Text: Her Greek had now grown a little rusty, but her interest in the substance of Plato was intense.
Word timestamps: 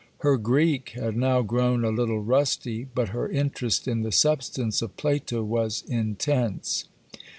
Her 0.21 0.35
Greek 0.35 0.93
had 0.95 1.15
now 1.15 1.43
grown 1.43 1.85
a 1.85 1.91
little 1.91 2.23
rusty, 2.23 2.85
but 2.85 3.09
her 3.09 3.29
interest 3.29 3.87
in 3.87 4.01
the 4.01 4.11
substance 4.11 4.81
of 4.81 4.97
Plato 4.97 5.43
was 5.43 5.83
intense. 5.87 6.85